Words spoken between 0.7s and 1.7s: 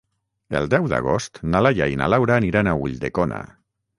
deu d'agost na